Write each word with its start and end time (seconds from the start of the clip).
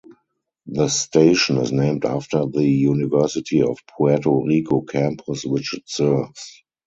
The 0.65 0.87
station 0.87 1.57
is 1.59 1.71
named 1.71 2.05
after 2.05 2.47
the 2.47 2.63
University 2.65 3.61
of 3.61 3.77
Puerto 3.85 4.31
Rico 4.43 4.81
campus 4.81 5.45
which 5.45 5.75
it 5.75 5.83
serves. 5.85 6.63